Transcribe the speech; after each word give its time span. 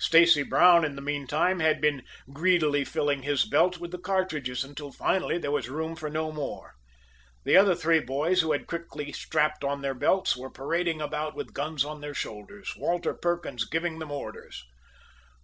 Stacy 0.00 0.42
Brown 0.42 0.84
in 0.84 0.96
the 0.96 1.00
meantime, 1.00 1.60
had 1.60 1.80
been 1.80 2.02
greedily 2.32 2.84
filling 2.84 3.22
his 3.22 3.44
belt 3.44 3.78
with 3.78 3.92
the 3.92 4.00
cartridges, 4.00 4.64
until 4.64 4.90
finally 4.90 5.38
there 5.38 5.52
was 5.52 5.68
room 5.70 5.94
for 5.94 6.10
no 6.10 6.32
more. 6.32 6.74
The 7.44 7.56
other 7.56 7.76
three 7.76 8.00
boys, 8.00 8.40
who 8.40 8.50
had 8.50 8.66
quickly 8.66 9.12
strapped 9.12 9.62
on 9.62 9.80
their 9.80 9.94
belts, 9.94 10.36
were 10.36 10.50
parading 10.50 11.00
about 11.00 11.36
with 11.36 11.54
guns 11.54 11.84
on 11.84 12.00
their 12.00 12.14
shoulders, 12.14 12.74
Walter 12.76 13.14
Perkins 13.14 13.64
giving 13.64 14.00
them 14.00 14.08
their 14.08 14.18
orders. 14.18 14.64